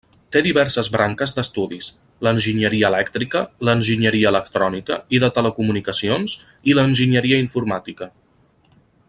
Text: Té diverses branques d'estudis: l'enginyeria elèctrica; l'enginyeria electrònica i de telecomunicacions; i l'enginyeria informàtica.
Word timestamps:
Té 0.35 0.41
diverses 0.45 0.87
branques 0.93 1.33
d'estudis: 1.39 1.89
l'enginyeria 2.27 2.87
elèctrica; 2.93 3.43
l'enginyeria 3.69 4.31
electrònica 4.33 4.99
i 5.19 5.21
de 5.25 5.31
telecomunicacions; 5.37 6.37
i 6.73 6.77
l'enginyeria 6.79 7.43
informàtica. 7.45 8.11